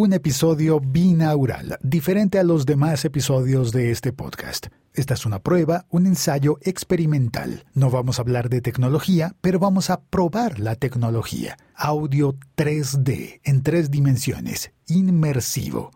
un 0.00 0.12
episodio 0.12 0.78
binaural, 0.78 1.76
diferente 1.82 2.38
a 2.38 2.44
los 2.44 2.66
demás 2.66 3.04
episodios 3.04 3.72
de 3.72 3.90
este 3.90 4.12
podcast. 4.12 4.68
Esta 4.94 5.14
es 5.14 5.26
una 5.26 5.40
prueba, 5.40 5.86
un 5.90 6.06
ensayo 6.06 6.58
experimental. 6.62 7.64
No 7.74 7.90
vamos 7.90 8.18
a 8.18 8.22
hablar 8.22 8.48
de 8.48 8.60
tecnología, 8.60 9.34
pero 9.40 9.58
vamos 9.58 9.90
a 9.90 10.00
probar 10.02 10.60
la 10.60 10.76
tecnología. 10.76 11.56
Audio 11.74 12.36
3D, 12.56 13.40
en 13.42 13.64
tres 13.64 13.90
dimensiones, 13.90 14.70
inmersivo. 14.86 15.90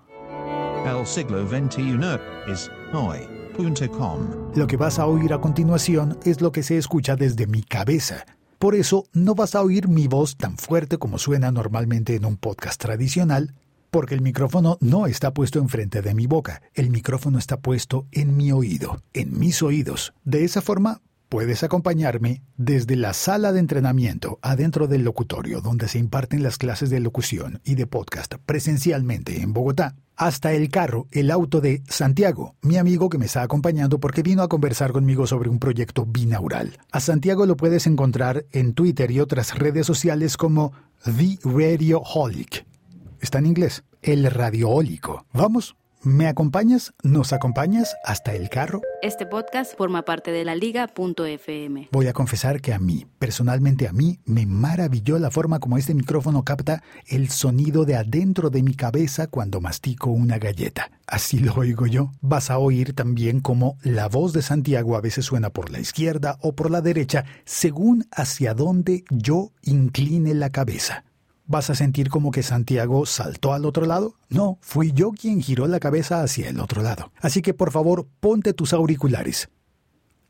El 0.84 1.06
siglo 1.06 1.46
XXI 1.46 2.18
es 2.50 2.72
hoy.com. 2.92 4.52
Lo 4.56 4.66
que 4.66 4.76
vas 4.76 4.98
a 4.98 5.06
oír 5.06 5.32
a 5.32 5.40
continuación 5.40 6.18
es 6.24 6.40
lo 6.40 6.50
que 6.50 6.64
se 6.64 6.76
escucha 6.76 7.14
desde 7.14 7.46
mi 7.46 7.62
cabeza. 7.62 8.26
Por 8.58 8.74
eso 8.74 9.04
no 9.12 9.36
vas 9.36 9.54
a 9.54 9.62
oír 9.62 9.86
mi 9.86 10.08
voz 10.08 10.36
tan 10.36 10.56
fuerte 10.56 10.98
como 10.98 11.18
suena 11.18 11.52
normalmente 11.52 12.16
en 12.16 12.24
un 12.24 12.36
podcast 12.36 12.80
tradicional, 12.80 13.54
porque 13.92 14.14
el 14.14 14.22
micrófono 14.22 14.78
no 14.80 15.06
está 15.06 15.34
puesto 15.34 15.58
enfrente 15.58 16.00
de 16.00 16.14
mi 16.14 16.26
boca, 16.26 16.62
el 16.72 16.88
micrófono 16.88 17.38
está 17.38 17.58
puesto 17.58 18.06
en 18.10 18.38
mi 18.38 18.50
oído, 18.50 19.02
en 19.12 19.38
mis 19.38 19.62
oídos. 19.62 20.14
De 20.24 20.44
esa 20.44 20.62
forma, 20.62 21.02
puedes 21.28 21.62
acompañarme 21.62 22.40
desde 22.56 22.96
la 22.96 23.12
sala 23.12 23.52
de 23.52 23.60
entrenamiento 23.60 24.38
adentro 24.40 24.86
del 24.86 25.04
locutorio 25.04 25.60
donde 25.60 25.88
se 25.88 25.98
imparten 25.98 26.42
las 26.42 26.56
clases 26.56 26.88
de 26.88 27.00
locución 27.00 27.60
y 27.64 27.74
de 27.74 27.86
podcast 27.86 28.36
presencialmente 28.46 29.42
en 29.42 29.52
Bogotá, 29.52 29.94
hasta 30.16 30.54
el 30.54 30.70
carro, 30.70 31.06
el 31.10 31.30
auto 31.30 31.60
de 31.60 31.82
Santiago, 31.86 32.56
mi 32.62 32.78
amigo 32.78 33.10
que 33.10 33.18
me 33.18 33.26
está 33.26 33.42
acompañando 33.42 34.00
porque 34.00 34.22
vino 34.22 34.42
a 34.42 34.48
conversar 34.48 34.92
conmigo 34.92 35.26
sobre 35.26 35.50
un 35.50 35.58
proyecto 35.58 36.06
binaural. 36.06 36.78
A 36.92 37.00
Santiago 37.00 37.44
lo 37.44 37.58
puedes 37.58 37.86
encontrar 37.86 38.46
en 38.52 38.72
Twitter 38.72 39.10
y 39.10 39.20
otras 39.20 39.58
redes 39.58 39.86
sociales 39.86 40.38
como 40.38 40.72
The 41.04 41.40
Radio 41.44 42.00
Holic 42.00 42.71
está 43.22 43.38
en 43.38 43.46
inglés, 43.46 43.84
el 44.02 44.28
radioólico. 44.30 45.24
Vamos, 45.32 45.76
¿me 46.02 46.26
acompañas? 46.26 46.92
¿Nos 47.04 47.32
acompañas 47.32 47.94
hasta 48.04 48.34
el 48.34 48.48
carro? 48.50 48.82
Este 49.00 49.26
podcast 49.26 49.76
forma 49.76 50.02
parte 50.02 50.32
de 50.32 50.44
la 50.44 50.56
liga.fm. 50.56 51.88
Voy 51.92 52.08
a 52.08 52.12
confesar 52.12 52.60
que 52.60 52.74
a 52.74 52.80
mí, 52.80 53.06
personalmente 53.20 53.86
a 53.86 53.92
mí, 53.92 54.18
me 54.24 54.44
maravilló 54.44 55.20
la 55.20 55.30
forma 55.30 55.60
como 55.60 55.78
este 55.78 55.94
micrófono 55.94 56.42
capta 56.42 56.82
el 57.06 57.30
sonido 57.30 57.84
de 57.84 57.94
adentro 57.94 58.50
de 58.50 58.64
mi 58.64 58.74
cabeza 58.74 59.28
cuando 59.28 59.60
mastico 59.60 60.10
una 60.10 60.38
galleta. 60.38 60.90
Así 61.06 61.38
lo 61.38 61.54
oigo 61.54 61.86
yo. 61.86 62.10
Vas 62.22 62.50
a 62.50 62.58
oír 62.58 62.92
también 62.92 63.38
cómo 63.38 63.78
la 63.82 64.08
voz 64.08 64.32
de 64.32 64.42
Santiago 64.42 64.96
a 64.96 65.00
veces 65.00 65.26
suena 65.26 65.50
por 65.50 65.70
la 65.70 65.78
izquierda 65.78 66.38
o 66.40 66.56
por 66.56 66.72
la 66.72 66.80
derecha, 66.80 67.24
según 67.44 68.08
hacia 68.10 68.52
dónde 68.52 69.04
yo 69.10 69.52
incline 69.62 70.34
la 70.34 70.50
cabeza. 70.50 71.04
¿Vas 71.52 71.68
a 71.68 71.74
sentir 71.74 72.08
como 72.08 72.30
que 72.30 72.42
Santiago 72.42 73.04
saltó 73.04 73.52
al 73.52 73.66
otro 73.66 73.84
lado? 73.84 74.14
No, 74.30 74.56
fui 74.62 74.92
yo 74.92 75.10
quien 75.10 75.42
giró 75.42 75.66
la 75.66 75.80
cabeza 75.80 76.22
hacia 76.22 76.48
el 76.48 76.58
otro 76.58 76.80
lado. 76.80 77.12
Así 77.20 77.42
que 77.42 77.52
por 77.52 77.70
favor, 77.70 78.08
ponte 78.20 78.54
tus 78.54 78.72
auriculares. 78.72 79.50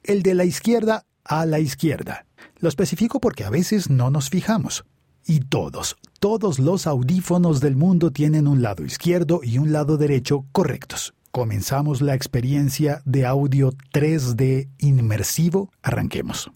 El 0.02 0.24
de 0.24 0.34
la 0.34 0.44
izquierda 0.44 1.06
a 1.22 1.46
la 1.46 1.60
izquierda. 1.60 2.26
Lo 2.58 2.68
especifico 2.68 3.20
porque 3.20 3.44
a 3.44 3.50
veces 3.50 3.88
no 3.88 4.10
nos 4.10 4.30
fijamos. 4.30 4.84
Y 5.24 5.38
todos, 5.38 5.96
todos 6.18 6.58
los 6.58 6.88
audífonos 6.88 7.60
del 7.60 7.76
mundo 7.76 8.10
tienen 8.10 8.48
un 8.48 8.60
lado 8.60 8.84
izquierdo 8.84 9.42
y 9.44 9.58
un 9.58 9.70
lado 9.70 9.98
derecho 9.98 10.46
correctos. 10.50 11.14
Comenzamos 11.30 12.02
la 12.02 12.16
experiencia 12.16 13.00
de 13.04 13.26
audio 13.26 13.74
3D 13.92 14.70
inmersivo. 14.78 15.70
Arranquemos. 15.82 16.50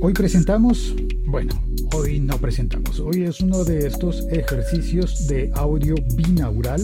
Hoy 0.00 0.12
presentamos, 0.12 0.94
bueno, 1.34 1.54
hoy 1.96 2.20
no 2.20 2.38
presentamos, 2.38 3.00
hoy 3.00 3.24
es 3.24 3.40
uno 3.40 3.64
de 3.64 3.88
estos 3.88 4.24
ejercicios 4.30 5.26
de 5.26 5.50
audio 5.56 5.96
binaural 6.14 6.80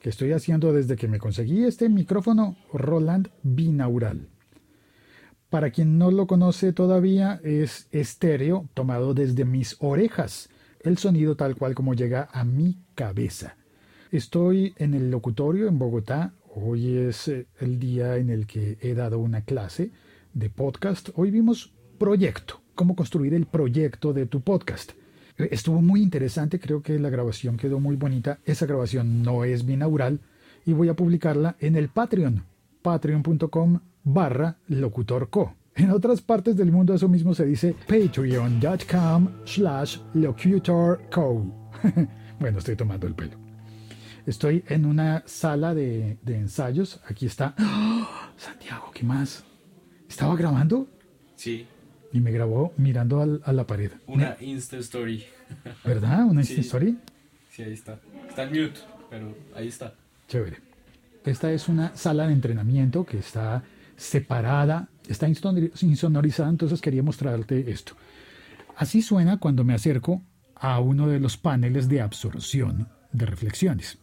que 0.00 0.10
estoy 0.10 0.30
haciendo 0.30 0.72
desde 0.72 0.94
que 0.94 1.08
me 1.08 1.18
conseguí 1.18 1.64
este 1.64 1.88
micrófono 1.88 2.56
Roland 2.72 3.30
binaural. 3.42 4.28
Para 5.50 5.72
quien 5.72 5.98
no 5.98 6.12
lo 6.12 6.28
conoce 6.28 6.72
todavía, 6.72 7.40
es 7.42 7.88
estéreo 7.90 8.68
tomado 8.74 9.12
desde 9.12 9.44
mis 9.44 9.74
orejas, 9.80 10.50
el 10.82 10.96
sonido 10.96 11.34
tal 11.34 11.56
cual 11.56 11.74
como 11.74 11.94
llega 11.94 12.28
a 12.30 12.44
mi 12.44 12.78
cabeza. 12.94 13.56
Estoy 14.12 14.74
en 14.76 14.94
el 14.94 15.10
locutorio 15.10 15.66
en 15.66 15.80
Bogotá, 15.80 16.32
hoy 16.54 16.96
es 16.96 17.26
eh, 17.26 17.48
el 17.58 17.80
día 17.80 18.18
en 18.18 18.30
el 18.30 18.46
que 18.46 18.78
he 18.82 18.94
dado 18.94 19.18
una 19.18 19.40
clase 19.40 19.90
de 20.32 20.48
podcast. 20.48 21.08
Hoy 21.16 21.32
vimos 21.32 21.72
proyecto, 21.98 22.60
cómo 22.74 22.96
construir 22.96 23.34
el 23.34 23.46
proyecto 23.46 24.12
de 24.12 24.26
tu 24.26 24.40
podcast. 24.40 24.92
Eh, 25.38 25.48
estuvo 25.50 25.80
muy 25.82 26.02
interesante, 26.02 26.60
creo 26.60 26.82
que 26.82 26.98
la 26.98 27.10
grabación 27.10 27.56
quedó 27.56 27.80
muy 27.80 27.96
bonita. 27.96 28.38
Esa 28.44 28.66
grabación 28.66 29.22
no 29.22 29.44
es 29.44 29.64
binaural 29.66 30.20
y 30.66 30.72
voy 30.72 30.88
a 30.88 30.94
publicarla 30.94 31.56
en 31.60 31.76
el 31.76 31.88
Patreon, 31.88 32.44
patreon.com 32.82 33.80
barra 34.04 34.58
locutorco. 34.68 35.54
En 35.76 35.90
otras 35.90 36.20
partes 36.20 36.56
del 36.56 36.70
mundo 36.70 36.94
eso 36.94 37.08
mismo 37.08 37.34
se 37.34 37.44
dice 37.44 37.74
patreon.com 37.88 39.28
slash 39.44 39.98
locutorco. 40.14 41.46
bueno, 42.40 42.58
estoy 42.58 42.76
tomando 42.76 43.06
el 43.06 43.14
pelo. 43.14 43.36
Estoy 44.26 44.64
en 44.68 44.86
una 44.86 45.22
sala 45.26 45.74
de, 45.74 46.16
ensayos. 46.26 47.00
Aquí 47.08 47.26
está. 47.26 47.54
¡Oh! 47.60 48.08
Santiago, 48.36 48.90
¿qué 48.94 49.04
más? 49.04 49.44
¿Estaba 50.08 50.34
grabando? 50.36 50.88
Sí 51.34 51.66
y 52.14 52.20
me 52.20 52.30
grabó 52.30 52.72
mirando 52.76 53.20
a 53.42 53.52
la 53.52 53.66
pared. 53.66 53.90
Una 54.06 54.36
Insta 54.40 54.76
Story. 54.78 55.24
¿Verdad? 55.84 56.24
¿Una 56.24 56.42
Insta 56.42 56.60
Story? 56.60 56.96
Sí, 57.50 57.64
ahí 57.64 57.72
está. 57.72 57.98
Está 58.28 58.44
en 58.44 58.50
mute, 58.50 58.80
pero 59.10 59.36
ahí 59.54 59.66
está. 59.66 59.94
Chévere. 60.28 60.58
Esta 61.24 61.50
es 61.50 61.68
una 61.68 61.96
sala 61.96 62.28
de 62.28 62.32
entrenamiento 62.32 63.04
que 63.04 63.18
está 63.18 63.64
separada, 63.96 64.88
está 65.08 65.28
insonorizada, 65.28 66.48
entonces 66.48 66.80
quería 66.80 67.02
mostrarte 67.02 67.68
esto. 67.68 67.96
Así 68.76 69.02
suena 69.02 69.38
cuando 69.38 69.64
me 69.64 69.74
acerco 69.74 70.22
a 70.54 70.78
uno 70.78 71.08
de 71.08 71.18
los 71.18 71.36
paneles 71.36 71.88
de 71.88 72.00
absorción 72.00 72.86
de 73.10 73.26
reflexiones. 73.26 73.98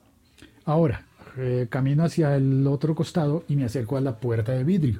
Ahora, 0.65 1.05
eh, 1.37 1.67
camino 1.69 2.03
hacia 2.03 2.35
el 2.35 2.67
otro 2.67 2.93
costado 2.93 3.45
y 3.47 3.55
me 3.55 3.63
acerco 3.63 3.95
a 3.95 4.01
la 4.01 4.19
puerta 4.19 4.51
de 4.51 4.65
vidrio. 4.65 4.99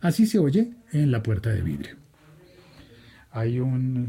Así 0.00 0.26
se 0.26 0.38
oye 0.38 0.72
en 0.92 1.10
la 1.10 1.22
puerta 1.22 1.50
de 1.50 1.60
vidrio. 1.60 2.00
Hay 3.32 3.60
un 3.60 4.08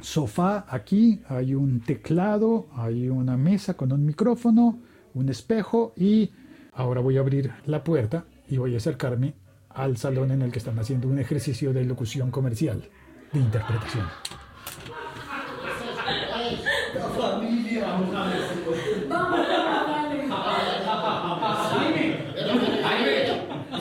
sofá 0.00 0.66
aquí, 0.68 1.20
hay 1.28 1.54
un 1.54 1.80
teclado, 1.80 2.66
hay 2.74 3.08
una 3.08 3.36
mesa 3.36 3.74
con 3.74 3.92
un 3.92 4.04
micrófono, 4.04 4.80
un 5.14 5.28
espejo 5.28 5.92
y 5.96 6.32
ahora 6.72 7.00
voy 7.00 7.16
a 7.16 7.20
abrir 7.20 7.52
la 7.66 7.82
puerta 7.82 8.24
y 8.48 8.58
voy 8.58 8.74
a 8.74 8.78
acercarme 8.78 9.34
al 9.70 9.96
salón 9.96 10.30
en 10.30 10.42
el 10.42 10.52
que 10.52 10.58
están 10.58 10.78
haciendo 10.78 11.08
un 11.08 11.18
ejercicio 11.18 11.72
de 11.72 11.84
locución 11.84 12.30
comercial, 12.30 12.88
de 13.32 13.40
interpretación. 13.40 14.06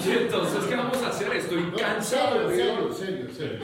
entonces 0.08 0.66
qué 0.66 0.76
vamos 0.76 1.02
a 1.04 1.10
hacer? 1.10 1.26
Serio, 2.06 2.94
serio, 2.94 3.34
serio. 3.34 3.60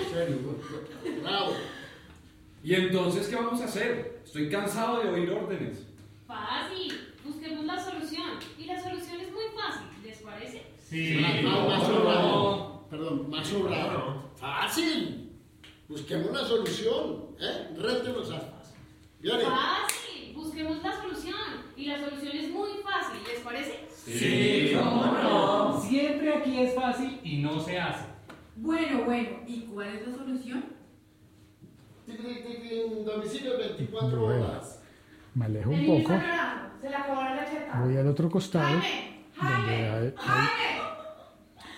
¿Y 2.64 2.74
entonces 2.74 3.28
qué 3.28 3.36
vamos 3.36 3.62
a 3.62 3.66
hacer? 3.66 4.22
Estoy 4.26 4.50
cansado 4.50 5.00
de 5.02 5.10
oír 5.10 5.30
órdenes. 5.30 5.86
Fácil, 6.26 7.14
busquemos 7.24 7.66
la 7.66 7.84
solución. 7.84 8.40
Y 8.58 8.66
la 8.66 8.82
solución 8.82 9.22
es 9.22 9.32
muy 9.32 9.44
fácil, 9.56 9.88
¿les 10.04 10.18
parece? 10.20 10.64
Sí. 10.80 11.20
Más, 11.22 11.86
sobrado. 11.86 12.88
Perdón, 12.90 13.30
más 13.30 13.48
sobrado. 13.48 14.32
Fácil. 14.38 15.34
Busquemos 15.88 16.32
la 16.32 16.44
solución. 16.44 17.26
¿Eh? 17.40 17.68
Rétenos 17.78 18.32
aspas. 18.32 18.74
Fácil, 19.24 20.34
busquemos 20.34 20.82
la 20.82 21.00
solución. 21.00 21.36
Y 21.78 21.86
la 21.86 22.00
solución 22.00 22.36
es 22.36 22.50
muy 22.50 22.70
fácil, 22.84 23.22
¿les 23.28 23.40
parece? 23.42 23.88
Sí, 24.04 24.72
cómo 24.76 25.06
no. 25.06 25.80
Siempre 25.82 26.34
aquí 26.34 26.60
es 26.60 26.74
fácil 26.74 27.20
y 27.24 27.38
no 27.38 27.60
se 27.60 27.80
hace. 27.80 28.11
Bueno, 28.62 29.06
bueno, 29.06 29.30
¿y 29.48 29.62
cuál 29.62 29.88
es 29.88 30.08
la 30.08 30.16
solución? 30.16 30.64
domicilio 33.06 33.58
24 33.58 34.24
horas. 34.24 34.80
Me 35.34 35.46
alejo 35.46 35.72
un 35.72 35.86
poco. 35.88 36.14
Se 36.80 36.90
la 36.90 37.82
Voy 37.84 37.98
al 37.98 38.08
otro 38.08 38.30
costado. 38.30 38.80
Donde 39.42 40.14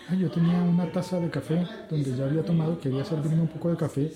hay, 0.09 0.19
yo 0.19 0.30
tenía 0.30 0.62
una 0.62 0.91
taza 0.91 1.21
de 1.21 1.30
café 1.30 1.65
donde 1.89 2.18
ya 2.18 2.25
había 2.25 2.44
tomado, 2.44 2.77
quería 2.77 3.06
servirme 3.06 3.44
un 3.44 3.47
poco 3.47 3.69
de 3.69 3.77
café 3.77 4.12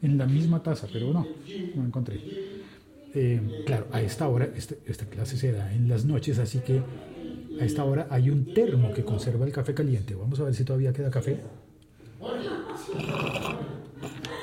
en 0.00 0.16
la 0.16 0.24
misma 0.26 0.62
taza, 0.62 0.86
pero 0.92 1.12
no, 1.12 1.26
no 1.74 1.84
encontré. 1.84 2.20
Eh, 3.14 3.64
claro, 3.66 3.88
a 3.90 4.00
esta 4.00 4.28
hora, 4.28 4.48
este, 4.54 4.78
esta 4.86 5.06
clase 5.06 5.36
se 5.36 5.50
da 5.50 5.72
en 5.74 5.88
las 5.88 6.04
noches, 6.04 6.38
así 6.38 6.60
que 6.60 6.80
a 7.60 7.64
esta 7.64 7.82
hora 7.82 8.06
hay 8.10 8.30
un 8.30 8.54
termo 8.54 8.92
que 8.92 9.04
conserva 9.04 9.44
el 9.44 9.52
café 9.52 9.74
caliente. 9.74 10.14
Vamos 10.14 10.38
a 10.38 10.44
ver 10.44 10.54
si 10.54 10.64
todavía 10.64 10.92
queda 10.92 11.10
café. 11.10 11.40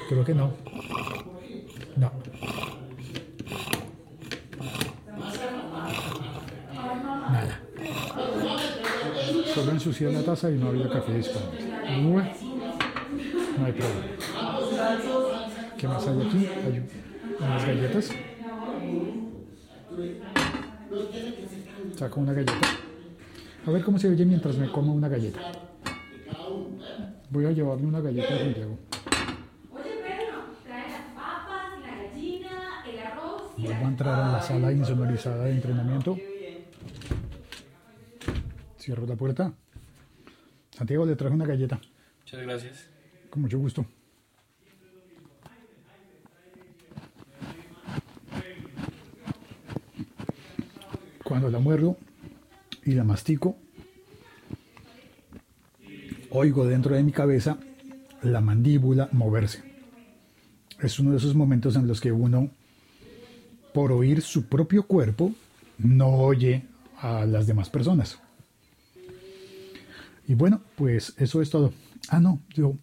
Creo 0.10 0.26
que 0.26 0.34
no. 0.34 0.52
No. 1.96 2.12
Nada. 7.32 7.60
Solo 9.54 9.72
ensucié 9.72 10.12
la 10.12 10.24
taza 10.24 10.50
y 10.50 10.56
no 10.56 10.70
había 10.70 10.90
café 10.90 11.14
disponible. 11.14 12.34
No 13.58 13.66
hay 13.66 13.72
problema. 13.74 14.06
¿Qué 15.78 15.88
más 15.88 16.08
hay 16.08 16.22
aquí? 16.22 16.48
Hay 16.66 16.90
unas 17.40 17.66
galletas. 17.66 18.12
Saco 21.96 22.20
una 22.20 22.34
galleta. 22.34 22.68
A 23.66 23.72
ver 23.72 23.84
cómo 23.84 24.00
se 24.00 24.10
oye 24.10 24.26
mientras 24.26 24.58
me 24.58 24.72
como 24.72 24.94
una 24.94 25.08
galleta. 25.08 25.69
Voy 27.32 27.46
a 27.46 27.52
llevarle 27.52 27.86
una 27.86 28.02
galleta 28.02 28.34
a 28.34 28.38
Santiago. 28.40 28.80
Oye, 29.72 29.84
Pedro, 29.84 30.46
trae 30.66 30.90
las 30.90 31.02
papas, 31.14 31.80
la 31.80 31.96
gallina, 32.04 32.84
el 32.88 33.00
arroz 33.00 33.54
y 33.56 33.64
Vuelvo 33.64 33.86
a 33.86 33.88
entrar 33.88 34.20
a 34.20 34.32
la 34.32 34.42
sala 34.42 34.72
insonorizada 34.72 35.44
de 35.44 35.52
entrenamiento. 35.52 36.18
Cierro 38.80 39.06
la 39.06 39.16
puerta. 39.16 39.54
Santiago 40.72 41.06
le 41.06 41.16
traje 41.16 41.36
una 41.36 41.46
galleta. 41.46 41.80
Muchas 42.22 42.42
gracias. 42.42 42.90
Con 43.30 43.44
mucho 43.44 43.60
gusto. 43.60 43.86
Cuando 51.24 51.52
la 51.52 51.60
muerdo 51.60 51.96
y 52.84 52.94
la 52.94 53.04
mastico, 53.04 53.56
oigo 56.32 56.66
dentro 56.66 56.96
de 56.96 57.04
mi 57.04 57.12
cabeza 57.12 57.58
la 58.22 58.42
mandíbula 58.42 59.10
moverse. 59.12 59.64
Es 60.80 61.00
uno 61.00 61.12
de 61.12 61.18
esos 61.18 61.36
momentos 61.36 61.76
en 61.76 61.88
los 61.88 62.00
que 62.00 62.12
uno, 62.12 62.50
por 63.74 63.92
oír 63.92 64.22
su 64.22 64.46
propio 64.46 64.84
cuerpo, 64.84 65.34
no 65.78 66.08
oye 66.10 66.64
a 66.98 67.26
las 67.26 67.48
demás 67.48 67.70
personas. 67.70 68.20
Y 70.28 70.36
bueno, 70.36 70.62
pues 70.76 71.14
eso 71.18 71.42
es 71.42 71.50
todo. 71.50 71.74
Ah, 72.10 72.20
no, 72.20 72.40
yo 72.54 72.76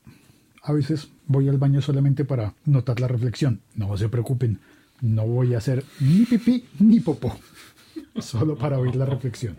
a 0.62 0.72
veces 0.72 1.08
voy 1.26 1.48
al 1.48 1.58
baño 1.58 1.80
solamente 1.80 2.24
para 2.24 2.54
notar 2.64 3.00
la 3.00 3.08
reflexión. 3.08 3.60
No 3.74 3.96
se 3.96 4.08
preocupen, 4.08 4.58
no 5.00 5.26
voy 5.26 5.54
a 5.54 5.58
hacer 5.58 5.84
ni 6.00 6.24
pipí 6.24 6.64
ni 6.80 7.00
popó. 7.00 7.38
Solo 8.18 8.56
para 8.56 8.78
oír 8.78 8.96
la 8.96 9.06
reflexión. 9.06 9.56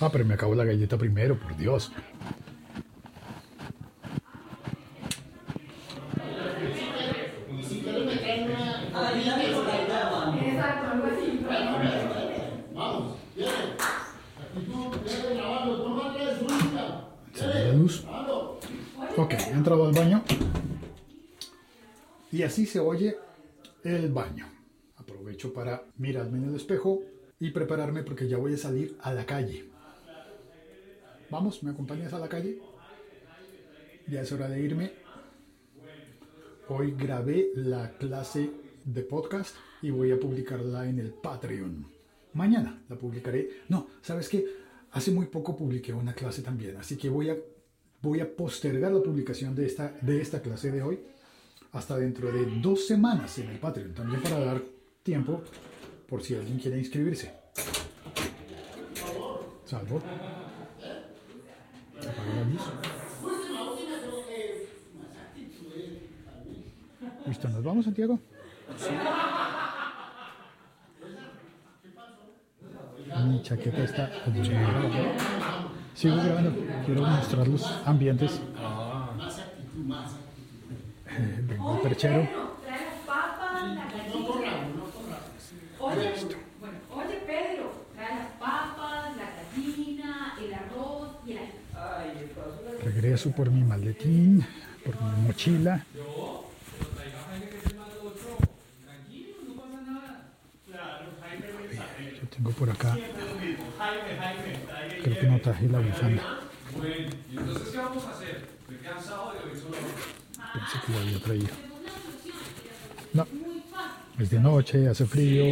Ah, 0.00 0.10
pero 0.12 0.24
me 0.24 0.34
acabo 0.34 0.54
la 0.54 0.64
galleta 0.64 0.98
primero, 0.98 1.38
por 1.38 1.56
Dios. 1.56 1.92
Vamos, 12.74 13.16
viene. 13.36 13.52
Actitud, 14.40 14.96
viene 15.04 15.34
grabando, 15.34 15.82
toma 15.82 16.14
tres, 16.14 16.40
única. 16.40 17.04
Encendí 17.32 17.58
la 17.58 17.72
luz. 17.74 18.04
Ok, 19.16 19.34
he 19.34 19.51
entrado 19.62 19.86
al 19.86 19.94
baño. 19.94 20.24
Y 22.32 22.42
así 22.42 22.66
se 22.66 22.80
oye 22.80 23.16
el 23.84 24.10
baño. 24.10 24.44
Aprovecho 24.96 25.54
para 25.54 25.84
mirarme 25.98 26.38
en 26.38 26.48
el 26.48 26.56
espejo 26.56 27.00
y 27.38 27.52
prepararme 27.52 28.02
porque 28.02 28.26
ya 28.26 28.38
voy 28.38 28.54
a 28.54 28.56
salir 28.56 28.96
a 29.00 29.12
la 29.14 29.24
calle. 29.24 29.70
Vamos, 31.30 31.62
¿me 31.62 31.70
acompañas 31.70 32.12
a 32.12 32.18
la 32.18 32.28
calle? 32.28 32.60
Ya 34.08 34.22
es 34.22 34.32
hora 34.32 34.48
de 34.48 34.60
irme. 34.60 34.90
Hoy 36.68 36.96
grabé 36.98 37.50
la 37.54 37.92
clase 37.98 38.50
de 38.84 39.02
podcast 39.02 39.54
y 39.80 39.90
voy 39.90 40.10
a 40.10 40.18
publicarla 40.18 40.88
en 40.88 40.98
el 40.98 41.12
Patreon. 41.12 41.86
Mañana 42.32 42.82
la 42.88 42.96
publicaré. 42.96 43.48
No, 43.68 43.86
¿sabes 44.00 44.28
qué? 44.28 44.44
Hace 44.90 45.12
muy 45.12 45.26
poco 45.26 45.56
publiqué 45.56 45.92
una 45.92 46.14
clase 46.14 46.42
también, 46.42 46.78
así 46.78 46.96
que 46.96 47.08
voy 47.08 47.30
a, 47.30 47.36
voy 48.02 48.20
a 48.20 48.36
postergar 48.36 48.92
la 48.92 49.02
publicación 49.02 49.54
de 49.54 49.66
esta, 49.66 49.94
de 50.00 50.20
esta 50.20 50.42
clase 50.42 50.70
de 50.70 50.82
hoy 50.82 50.98
hasta 51.72 51.96
dentro 51.96 52.30
de 52.30 52.60
dos 52.60 52.86
semanas 52.86 53.38
en 53.38 53.48
el 53.48 53.58
Patreon, 53.58 53.94
también 53.94 54.22
para 54.22 54.40
dar 54.40 54.60
tiempo 55.02 55.42
por 56.08 56.22
si 56.22 56.34
alguien 56.34 56.58
quiere 56.58 56.78
inscribirse. 56.78 57.32
Salvo. 59.64 60.02
Listo, 67.26 67.48
¿nos 67.48 67.64
vamos, 67.64 67.84
Santiago? 67.84 68.18
Mi 73.24 73.42
chaqueta 73.42 73.84
está 73.84 74.10
Sigo 75.94 76.16
grabando. 76.16 76.52
Quiero 76.86 77.02
mostrar 77.02 77.48
los 77.48 77.64
ambientes. 77.86 78.40
Eh, 81.14 81.44
vengo 81.46 81.72
al 81.74 81.80
perchero. 81.80 82.28
trae 82.64 82.86
las 82.86 82.94
papas, 83.06 83.74
la 83.74 83.84
gallina. 83.84 84.28
Oye, 85.78 86.12
bueno, 86.60 86.78
oye, 86.94 87.16
Pedro, 87.26 87.72
trae 87.94 88.14
las 88.16 88.28
papas, 88.38 89.16
la 89.16 89.28
gallina, 89.36 90.34
el 90.42 90.54
arroz 90.54 91.10
y 91.26 91.32
el 91.32 91.48
Regreso 92.82 93.30
por 93.30 93.50
mi 93.50 93.62
maletín, 93.62 94.44
por 94.84 95.00
mi 95.02 95.22
mochila. 95.26 95.84
Yo 102.20 102.28
tengo 102.28 102.50
por 102.52 102.70
acá. 102.70 102.96
Creo 105.02 105.18
que 105.18 105.26
no 105.26 105.31
traje 105.42 105.68
la 105.68 105.80
bufanda. 105.80 106.22
Bueno. 106.76 107.10
Pensé 110.52 110.78
que 110.86 110.92
lo 110.92 110.98
había 110.98 111.18
traído. 111.20 111.48
No, 113.14 113.26
es 114.18 114.30
de 114.30 114.38
noche, 114.38 114.88
hace 114.88 115.06
frío. 115.06 115.44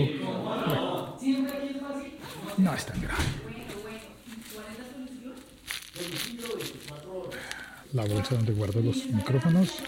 No 2.57 2.75
es 2.75 2.87
tan 2.87 3.01
grave. 3.01 3.25
La 7.93 8.05
bolsa 8.05 8.35
donde 8.37 8.53
guardo 8.53 8.81
los 8.81 9.07
micrófonos. 9.07 9.83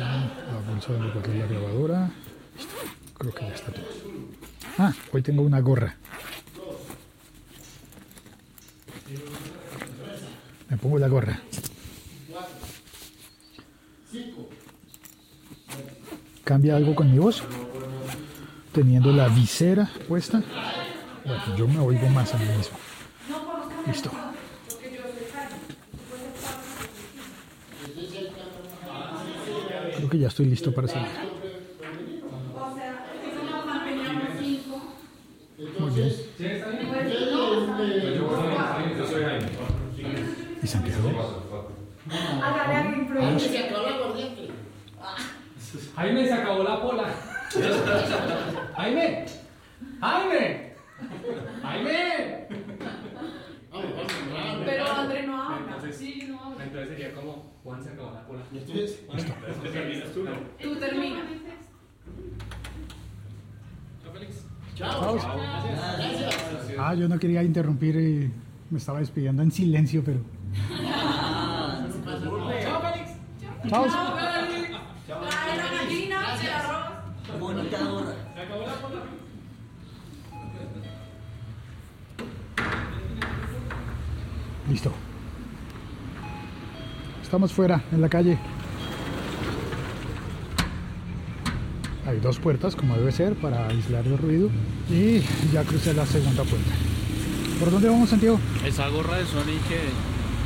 La 0.00 0.58
bolsa 0.68 0.92
donde 0.92 1.10
guardo 1.12 1.34
la 1.34 1.46
grabadora. 1.46 2.10
Listo, 2.56 2.74
Creo 3.16 3.34
que 3.34 3.46
ya 3.46 3.54
está 3.54 3.72
todo. 3.72 3.84
Ah, 4.78 4.92
hoy 5.12 5.17
tengo 5.28 5.42
una 5.42 5.60
gorra. 5.60 5.94
Me 10.70 10.76
pongo 10.78 10.98
la 10.98 11.06
gorra. 11.08 11.38
¿Cambia 16.44 16.76
algo 16.76 16.94
con 16.94 17.12
mi 17.12 17.18
voz? 17.18 17.42
Teniendo 18.72 19.12
la 19.12 19.28
visera 19.28 19.90
puesta. 20.08 20.42
Yo 21.58 21.68
me 21.68 21.78
oigo 21.78 22.08
más 22.08 22.32
a 22.32 22.38
mí 22.38 22.46
mismo. 22.46 22.78
Listo. 23.86 24.10
Creo 29.94 30.08
que 30.08 30.18
ya 30.20 30.28
estoy 30.28 30.46
listo 30.46 30.72
para 30.72 30.88
salir. 30.88 31.28
Muy 35.58 35.90
bien. 35.90 36.12
¿Y 40.62 40.66
Santiago? 40.66 41.10
Se 43.38 43.58
acabó 43.58 43.82
la 43.82 44.00
corriente. 44.00 44.48
Jaime 45.96 46.28
se 46.88 47.64
acabó 47.64 47.82
la 47.82 48.44
pola. 48.44 48.72
Jaime. 48.76 49.24
Jaime. 50.00 50.72
Jaime. 51.62 52.48
Pero 54.64 54.92
André 54.92 55.26
no 55.26 55.42
habla. 55.42 55.58
Entonces, 55.74 55.96
Sí, 55.96 56.24
no 56.28 56.40
habla. 56.42 56.64
entonces 56.64 56.88
sería 56.90 57.12
como 57.14 57.52
Juan 57.62 57.82
se 57.82 57.90
acabó 57.90 58.10
la 58.12 58.26
pola. 58.26 58.40
Entonces, 58.52 59.00
terminas 59.72 60.12
tú. 60.12 60.26
Tú 60.62 60.76
termina. 60.76 61.20
Chao, 64.02 64.12
Félix. 64.12 64.44
chao. 64.74 65.14
Gracias. 65.14 66.74
Ah, 66.78 66.94
yo 66.94 67.08
no 67.08 67.18
quería 67.18 67.42
interrumpir 67.42 67.96
y 67.96 68.32
me 68.70 68.78
estaba 68.78 69.00
despidiendo 69.00 69.42
en 69.42 69.50
silencio, 69.50 70.02
pero. 70.04 70.20
Chao, 72.62 72.80
Félix. 72.80 73.10
Chao. 73.68 74.27
Listo. 84.68 84.92
Estamos 87.22 87.52
fuera, 87.52 87.82
en 87.92 88.00
la 88.00 88.08
calle. 88.08 88.38
Hay 92.06 92.20
dos 92.20 92.38
puertas, 92.38 92.74
como 92.74 92.96
debe 92.96 93.12
ser, 93.12 93.34
para 93.34 93.68
aislar 93.68 94.06
el 94.06 94.16
ruido. 94.18 94.50
Y 94.90 95.20
ya 95.52 95.62
crucé 95.64 95.92
la 95.94 96.06
segunda 96.06 96.42
puerta. 96.44 96.70
¿Por 97.60 97.70
dónde 97.70 97.88
vamos, 97.88 98.08
Santiago? 98.10 98.38
Esa 98.64 98.88
gorra 98.88 99.18
de 99.18 99.26
Sony, 99.26 99.58
que, 99.68 99.80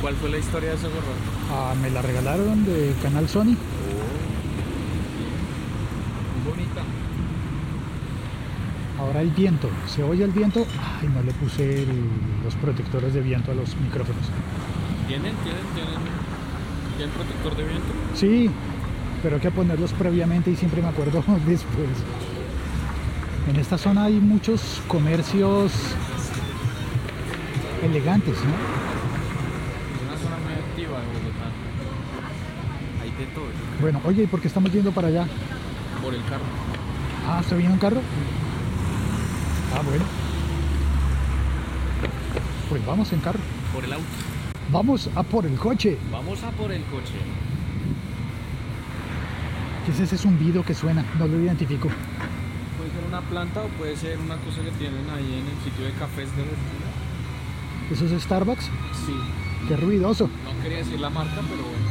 ¿cuál 0.01 0.15
fue 0.15 0.29
la 0.29 0.39
historia 0.39 0.69
de 0.69 0.75
esa 0.75 0.87
gorra? 0.87 1.13
Ah, 1.51 1.73
me 1.81 1.89
la 1.89 2.01
regalaron 2.01 2.65
de 2.65 2.93
Canal 3.01 3.29
Sony. 3.29 3.43
Muy 3.45 3.57
bonita. 6.49 6.81
Ahora 8.99 9.19
hay 9.21 9.29
viento. 9.35 9.69
¿Se 9.87 10.03
oye 10.03 10.23
el 10.23 10.31
viento? 10.31 10.65
Ay, 11.01 11.09
no 11.13 11.21
le 11.23 11.31
puse 11.33 11.83
el- 11.83 12.09
los 12.43 12.55
protectores 12.55 13.13
de 13.13 13.21
viento 13.21 13.51
a 13.51 13.55
los 13.55 13.75
micrófonos. 13.77 14.21
¿Tienen, 15.07 15.33
tienen, 15.37 15.61
tienen, 15.73 15.99
tienen 16.97 17.13
protector 17.15 17.55
de 17.57 17.63
viento? 17.63 17.87
Sí, 18.13 18.49
pero 19.21 19.35
hay 19.35 19.41
que 19.41 19.51
ponerlos 19.51 19.91
previamente 19.93 20.51
y 20.51 20.55
siempre 20.55 20.81
me 20.81 20.89
acuerdo 20.89 21.23
después. 21.45 21.89
En 23.49 23.55
esta 23.57 23.77
zona 23.77 24.05
hay 24.05 24.13
muchos 24.19 24.81
comercios 24.87 25.71
elegantes, 27.83 28.35
¿no? 28.35 28.53
Es 28.53 30.07
una 30.07 30.17
zona 30.17 30.37
muy 30.45 30.53
activa 30.53 30.99
de 30.99 31.05
Bogotá. 31.07 31.51
Hay 33.01 33.09
de 33.11 33.25
todo, 33.33 33.45
Bueno, 33.81 33.99
oye, 34.05 34.23
¿y 34.23 34.27
por 34.27 34.39
qué 34.39 34.47
estamos 34.47 34.71
yendo 34.71 34.91
para 34.91 35.07
allá? 35.09 35.25
por 36.01 36.13
el 36.13 36.23
carro. 36.25 36.43
Ah, 37.27 37.39
¿usted 37.41 37.57
viene 37.57 37.73
en 37.73 37.79
carro? 37.79 38.01
Ah, 39.75 39.81
bueno. 39.83 40.05
Pues 42.69 42.85
vamos 42.85 43.11
en 43.13 43.19
carro. 43.19 43.39
Por 43.73 43.83
el 43.83 43.93
auto. 43.93 44.05
Vamos 44.71 45.09
a 45.15 45.23
por 45.23 45.45
el 45.45 45.55
coche. 45.55 45.97
Vamos 46.11 46.43
a 46.43 46.51
por 46.51 46.71
el 46.71 46.83
coche. 46.85 47.13
¿Qué 49.85 49.91
es 49.91 49.99
ese 49.99 50.17
zumbido 50.17 50.63
que 50.63 50.73
suena? 50.73 51.03
No 51.19 51.27
lo 51.27 51.39
identifico. 51.39 51.89
Puede 52.77 52.91
ser 52.91 53.03
una 53.07 53.21
planta 53.21 53.61
o 53.61 53.67
puede 53.77 53.95
ser 53.97 54.17
una 54.19 54.37
cosa 54.37 54.61
que 54.61 54.71
tienen 54.71 55.09
ahí 55.09 55.39
en 55.41 55.47
el 55.47 55.63
sitio 55.63 55.85
de 55.85 55.91
cafés 55.93 56.33
de 56.35 56.43
Argentina. 56.43 56.87
¿Eso 57.91 58.05
es 58.05 58.23
Starbucks? 58.23 58.65
Sí. 59.05 59.13
Qué 59.67 59.75
ruidoso. 59.75 60.27
No 60.27 60.63
quería 60.63 60.77
decir 60.79 60.99
la 60.99 61.09
marca, 61.09 61.41
pero 61.49 61.63
bueno. 61.63 61.83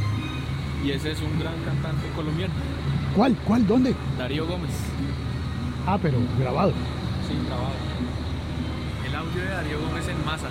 Y 0.83 0.91
ese 0.91 1.11
es 1.11 1.21
un 1.21 1.39
gran 1.39 1.55
cantante 1.63 2.07
colombiano, 2.15 2.53
¿Cuál? 3.15 3.35
¿Cuál? 3.45 3.65
¿Dónde? 3.67 3.93
Darío 4.17 4.45
Gómez. 4.47 4.71
Ah, 5.85 5.97
pero 6.01 6.17
grabado. 6.39 6.71
Sí, 7.27 7.35
grabado. 7.45 7.72
Darío 9.63 9.79
Gómez 9.79 10.05
en 10.09 10.25
Masa. 10.25 10.49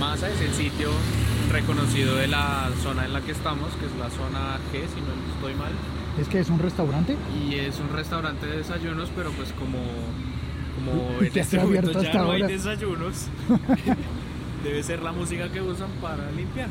Masa 0.00 0.28
es 0.28 0.40
el 0.40 0.52
sitio 0.52 0.90
reconocido 1.52 2.16
de 2.16 2.26
la 2.26 2.70
zona 2.82 3.04
en 3.04 3.12
la 3.12 3.20
que 3.20 3.30
estamos, 3.30 3.70
que 3.74 3.86
es 3.86 3.92
la 4.00 4.10
zona 4.10 4.58
G, 4.72 4.80
si 4.92 5.00
no 5.00 5.12
estoy 5.32 5.54
mal. 5.54 5.70
¿Es 6.20 6.26
que 6.26 6.40
es 6.40 6.48
un 6.50 6.58
restaurante? 6.58 7.16
Y 7.48 7.54
es 7.54 7.78
un 7.78 7.88
restaurante 7.90 8.46
de 8.46 8.56
desayunos, 8.58 9.10
pero 9.14 9.30
pues 9.30 9.52
como, 9.52 9.78
como 10.74 11.12
¿Y 11.20 11.20
en 11.20 11.26
este 11.26 11.40
está 11.40 11.62
abierto 11.62 11.92
momento 11.92 12.12
ya 12.12 12.18
no 12.20 12.32
hay 12.32 12.42
desayunos, 12.42 13.26
debe 14.64 14.82
ser 14.82 15.02
la 15.02 15.12
música 15.12 15.48
que 15.48 15.60
usan 15.60 15.90
para 16.00 16.32
limpiar. 16.32 16.68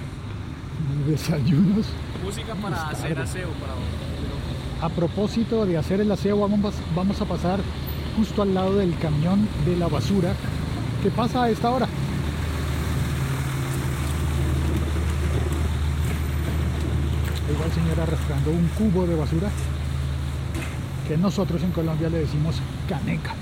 Desayunos. 1.08 1.86
Música 2.22 2.54
para 2.56 2.90
hacer 2.90 3.18
aseo, 3.18 3.50
para... 3.52 4.86
A 4.86 4.90
propósito 4.90 5.66
de 5.66 5.78
hacer 5.78 6.02
el 6.02 6.12
aseo, 6.12 6.38
vamos, 6.38 6.74
vamos 6.94 7.22
a 7.22 7.26
pasar 7.26 7.62
justo 8.18 8.42
al 8.42 8.54
lado 8.54 8.76
del 8.76 8.94
camión 8.98 9.48
de 9.66 9.78
la 9.78 9.88
basura. 9.88 10.34
¿Qué 11.02 11.10
pasa 11.10 11.44
a 11.44 11.50
esta 11.50 11.72
hora? 11.72 11.88
Igual 17.52 17.72
el 17.92 18.00
arrastrando 18.00 18.52
un 18.52 18.68
cubo 18.78 19.08
de 19.08 19.16
basura 19.16 19.50
que 21.08 21.18
nosotros 21.18 21.64
en 21.64 21.72
Colombia 21.72 22.08
le 22.08 22.20
decimos 22.20 22.62
caneca. 22.88 23.34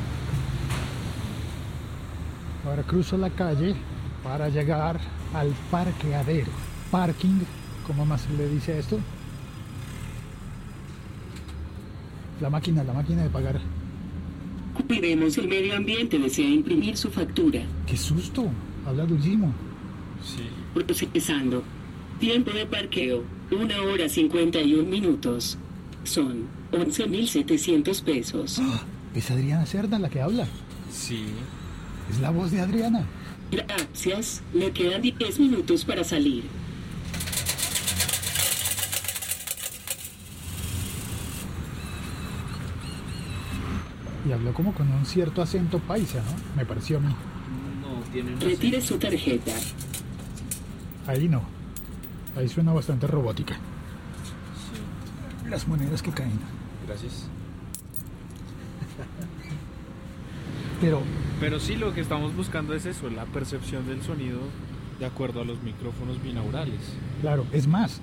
Ahora 2.65 2.83
cruzo 2.83 3.17
la 3.17 3.29
calle 3.29 3.75
para 4.23 4.47
llegar 4.47 4.97
al 5.33 5.49
parqueadero. 5.69 6.51
Parking, 6.91 7.41
¿cómo 7.85 8.05
más 8.05 8.29
le 8.37 8.47
dice 8.47 8.79
esto? 8.79 8.99
La 12.39 12.49
máquina, 12.49 12.85
la 12.85 12.93
máquina 12.93 13.23
de 13.23 13.29
pagar. 13.29 13.59
Cuidemos 14.87 15.37
el 15.37 15.47
medio 15.47 15.75
ambiente, 15.75 16.17
desea 16.17 16.49
imprimir 16.49 16.97
su 16.97 17.09
factura. 17.09 17.61
¡Qué 17.85 17.95
susto! 17.95 18.49
Habla 18.85 19.05
dulcísimo. 19.05 19.53
Sí. 20.23 20.43
Procesando. 20.73 21.63
Tiempo 22.19 22.51
de 22.51 22.65
parqueo, 22.65 23.23
1 23.51 23.83
hora 23.83 24.09
51 24.09 24.89
minutos. 24.89 25.57
Son 26.03 26.47
11.700 26.71 28.03
pesos. 28.03 28.61
Es 29.13 29.31
Adriana 29.31 29.65
Cerda 29.65 29.99
la 29.99 30.09
que 30.09 30.21
habla. 30.21 30.47
Sí. 30.91 31.23
Es 32.09 32.19
la 32.19 32.31
voz 32.31 32.51
de 32.51 32.61
Adriana. 32.61 33.05
Gracias. 33.51 34.41
Le 34.53 34.71
quedan 34.71 35.01
10 35.01 35.39
minutos 35.39 35.85
para 35.85 36.03
salir. 36.03 36.43
Y 44.29 44.31
habló 44.31 44.53
como 44.53 44.75
con 44.75 44.87
un 44.91 45.07
cierto 45.07 45.41
acento 45.41 45.79
paisa, 45.79 46.19
¿no? 46.19 46.55
Me 46.55 46.63
pareció 46.63 46.97
a 46.97 46.99
mí. 46.99 47.15
No, 47.81 47.99
tienen 48.11 48.35
un 48.35 48.41
Retire 48.41 48.79
su 48.79 48.99
tarjeta. 48.99 49.51
Ahí 51.07 51.27
no. 51.27 51.41
Ahí 52.37 52.47
suena 52.47 52.71
bastante 52.71 53.07
robótica. 53.07 53.57
Las 55.49 55.67
monedas 55.67 56.03
que 56.03 56.11
caen. 56.11 56.39
Gracias. 56.85 57.27
Pero 60.79 61.01
Pero 61.39 61.59
sí, 61.59 61.75
lo 61.75 61.91
que 61.95 62.01
estamos 62.01 62.35
buscando 62.35 62.75
es 62.75 62.85
eso, 62.85 63.09
la 63.09 63.25
percepción 63.25 63.87
del 63.87 64.03
sonido 64.03 64.39
de 64.99 65.07
acuerdo 65.07 65.41
a 65.41 65.45
los 65.45 65.63
micrófonos 65.63 66.21
binaurales. 66.21 66.79
Claro, 67.21 67.47
es 67.51 67.67
más, 67.67 67.99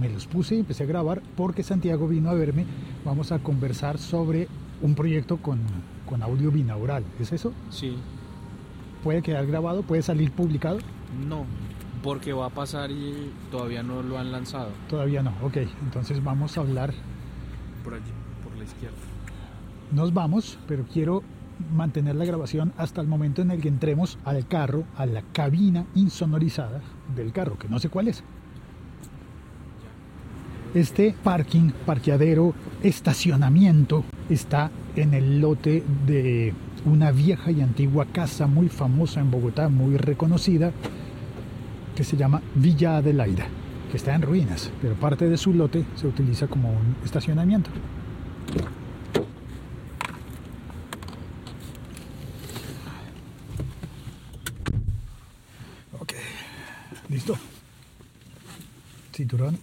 me 0.00 0.08
los 0.08 0.26
puse 0.26 0.56
y 0.56 0.60
empecé 0.60 0.82
a 0.82 0.86
grabar 0.86 1.22
porque 1.36 1.62
Santiago 1.62 2.08
vino 2.08 2.30
a 2.30 2.34
verme. 2.34 2.66
Vamos 3.04 3.30
a 3.30 3.38
conversar 3.38 3.98
sobre 3.98 4.48
un 4.82 4.94
proyecto 4.94 5.38
con, 5.38 5.60
con 6.06 6.22
audio 6.22 6.50
binaural. 6.50 7.04
¿Es 7.18 7.32
eso? 7.32 7.52
Sí. 7.70 7.96
¿Puede 9.02 9.22
quedar 9.22 9.46
grabado? 9.46 9.82
¿Puede 9.82 10.02
salir 10.02 10.32
publicado? 10.32 10.78
No, 11.28 11.44
porque 12.02 12.32
va 12.32 12.46
a 12.46 12.50
pasar 12.50 12.90
y 12.90 13.32
todavía 13.50 13.82
no 13.82 14.02
lo 14.02 14.18
han 14.18 14.32
lanzado. 14.32 14.70
Todavía 14.88 15.22
no. 15.22 15.32
Ok, 15.42 15.58
entonces 15.82 16.22
vamos 16.22 16.56
a 16.58 16.60
hablar. 16.60 16.92
Por 17.84 17.94
allí, 17.94 18.12
por 18.42 18.56
la 18.56 18.64
izquierda. 18.64 18.96
Nos 19.92 20.12
vamos, 20.12 20.58
pero 20.66 20.84
quiero 20.84 21.22
mantener 21.72 22.16
la 22.16 22.24
grabación 22.24 22.72
hasta 22.76 23.00
el 23.00 23.08
momento 23.08 23.42
en 23.42 23.50
el 23.50 23.60
que 23.60 23.68
entremos 23.68 24.18
al 24.24 24.46
carro, 24.46 24.84
a 24.96 25.06
la 25.06 25.22
cabina 25.32 25.86
insonorizada 25.94 26.80
del 27.14 27.32
carro, 27.32 27.58
que 27.58 27.68
no 27.68 27.78
sé 27.78 27.88
cuál 27.88 28.08
es. 28.08 28.22
Este 30.74 31.14
parking, 31.24 31.70
parqueadero, 31.86 32.54
estacionamiento 32.82 34.04
está 34.28 34.70
en 34.94 35.14
el 35.14 35.40
lote 35.40 35.82
de 36.06 36.54
una 36.84 37.10
vieja 37.10 37.50
y 37.50 37.62
antigua 37.62 38.06
casa 38.06 38.46
muy 38.46 38.68
famosa 38.68 39.20
en 39.20 39.30
Bogotá, 39.30 39.68
muy 39.68 39.96
reconocida, 39.96 40.72
que 41.96 42.04
se 42.04 42.16
llama 42.16 42.42
Villa 42.54 42.98
Adelaida, 42.98 43.46
que 43.90 43.96
está 43.96 44.14
en 44.14 44.22
ruinas, 44.22 44.70
pero 44.80 44.94
parte 44.94 45.28
de 45.28 45.36
su 45.36 45.52
lote 45.52 45.84
se 45.96 46.06
utiliza 46.06 46.46
como 46.46 46.70
un 46.70 46.96
estacionamiento. 47.04 47.70
Ok, 55.98 56.12
listo. 57.08 57.36
Cinturón. 59.12 59.58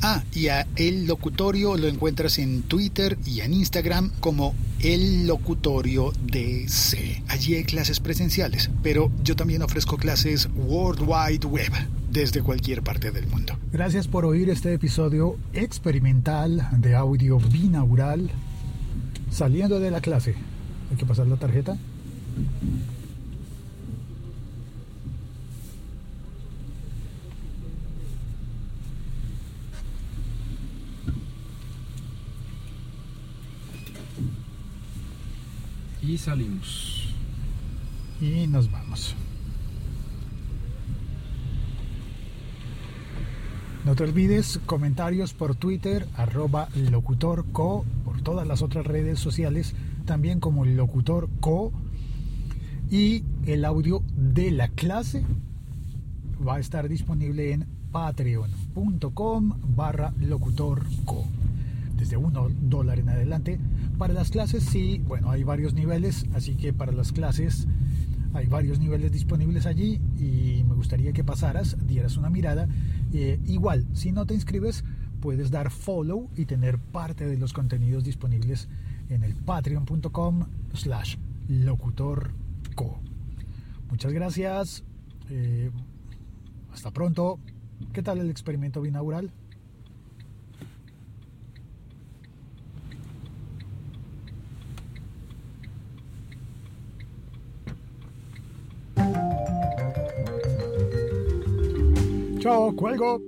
Ah, 0.00 0.22
El 0.46 1.08
Locutorio 1.08 1.76
lo 1.76 1.88
encuentras 1.88 2.38
en 2.38 2.62
Twitter 2.62 3.18
y 3.26 3.40
en 3.40 3.52
Instagram 3.52 4.12
como 4.20 4.54
El 4.78 5.26
Locutorio 5.26 6.12
DC. 6.22 7.24
Allí 7.26 7.56
hay 7.56 7.64
clases 7.64 7.98
presenciales, 7.98 8.70
pero 8.80 9.10
yo 9.24 9.34
también 9.34 9.62
ofrezco 9.62 9.96
clases 9.96 10.48
World 10.54 11.00
Wide 11.00 11.44
Web 11.44 11.72
desde 12.12 12.40
cualquier 12.40 12.82
parte 12.82 13.10
del 13.10 13.26
mundo. 13.26 13.58
Gracias 13.72 14.06
por 14.06 14.24
oír 14.24 14.48
este 14.48 14.72
episodio 14.72 15.36
experimental 15.54 16.68
de 16.78 16.94
audio 16.94 17.40
binaural 17.40 18.30
saliendo 19.32 19.80
de 19.80 19.90
la 19.90 20.00
clase 20.00 20.36
Hay 20.90 20.96
que 20.96 21.04
pasar 21.04 21.26
la 21.26 21.36
tarjeta. 21.36 21.76
Y 36.08 36.16
salimos. 36.16 37.14
Y 38.18 38.46
nos 38.46 38.70
vamos. 38.72 39.14
No 43.84 43.94
te 43.94 44.04
olvides 44.04 44.58
comentarios 44.64 45.34
por 45.34 45.54
Twitter, 45.54 46.08
arroba 46.16 46.70
locutorco, 46.90 47.84
por 48.06 48.22
todas 48.22 48.48
las 48.48 48.62
otras 48.62 48.86
redes 48.86 49.18
sociales, 49.18 49.74
también 50.06 50.40
como 50.40 50.64
locutorco. 50.64 51.72
Y 52.90 53.22
el 53.44 53.66
audio 53.66 54.02
de 54.16 54.50
la 54.50 54.68
clase 54.68 55.26
va 56.46 56.56
a 56.56 56.60
estar 56.60 56.88
disponible 56.88 57.52
en 57.52 57.66
patreon.com 57.92 59.58
barra 59.76 60.14
locutorco. 60.18 61.26
Desde 61.98 62.16
uno 62.16 62.48
dólar 62.62 62.98
en 62.98 63.10
adelante. 63.10 63.58
Para 63.98 64.14
las 64.14 64.30
clases 64.30 64.62
sí, 64.62 65.02
bueno, 65.06 65.28
hay 65.30 65.42
varios 65.42 65.74
niveles, 65.74 66.26
así 66.32 66.54
que 66.54 66.72
para 66.72 66.92
las 66.92 67.10
clases 67.10 67.66
hay 68.32 68.46
varios 68.46 68.78
niveles 68.78 69.10
disponibles 69.10 69.66
allí 69.66 70.00
y 70.16 70.62
me 70.68 70.74
gustaría 70.74 71.12
que 71.12 71.24
pasaras, 71.24 71.76
dieras 71.84 72.16
una 72.16 72.30
mirada. 72.30 72.68
Eh, 73.12 73.40
igual, 73.46 73.86
si 73.94 74.12
no 74.12 74.24
te 74.24 74.34
inscribes, 74.34 74.84
puedes 75.20 75.50
dar 75.50 75.70
follow 75.70 76.30
y 76.36 76.44
tener 76.44 76.78
parte 76.78 77.26
de 77.26 77.36
los 77.36 77.52
contenidos 77.52 78.04
disponibles 78.04 78.68
en 79.08 79.24
el 79.24 79.34
patreon.com 79.34 80.46
slash 80.74 81.16
locutorco. 81.48 83.00
Muchas 83.90 84.12
gracias. 84.12 84.84
eh, 85.28 85.70
hasta 86.72 86.92
pronto. 86.92 87.40
¿Qué 87.92 88.02
tal 88.02 88.18
el 88.18 88.30
experimento 88.30 88.80
binaural? 88.80 89.32
Ciao, 102.48 102.72
cuelgo. 102.74 103.20